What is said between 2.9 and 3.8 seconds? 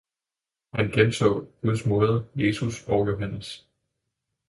Johannes.